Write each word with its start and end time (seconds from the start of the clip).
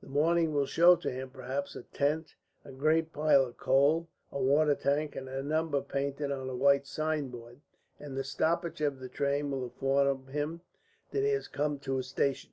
The 0.00 0.06
morning 0.08 0.52
will 0.54 0.66
show 0.66 0.94
to 0.94 1.10
him, 1.10 1.30
perhaps, 1.30 1.74
a 1.74 1.82
tent, 1.82 2.36
a 2.64 2.70
great 2.70 3.12
pile 3.12 3.44
of 3.46 3.56
coal, 3.56 4.06
a 4.30 4.40
water 4.40 4.76
tank, 4.76 5.16
and 5.16 5.28
a 5.28 5.42
number 5.42 5.80
painted 5.80 6.30
on 6.30 6.48
a 6.48 6.54
white 6.54 6.86
signboard, 6.86 7.60
and 7.98 8.16
the 8.16 8.22
stoppage 8.22 8.80
of 8.80 9.00
the 9.00 9.08
train 9.08 9.50
will 9.50 9.64
inform 9.64 10.28
him 10.28 10.60
that 11.10 11.24
he 11.24 11.30
has 11.30 11.48
come 11.48 11.80
to 11.80 11.98
a 11.98 12.04
station. 12.04 12.52